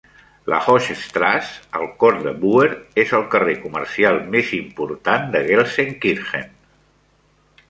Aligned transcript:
La 0.51 0.59
Hochstrasse, 0.61 1.59
al 1.79 1.85
cor 2.03 2.17
de 2.23 2.33
Buer, 2.45 2.69
és 3.03 3.13
el 3.19 3.27
carrer 3.35 3.55
comercial 3.67 4.19
més 4.37 4.51
important 4.61 5.29
de 5.37 5.43
Gelsenkirchen. 5.51 6.53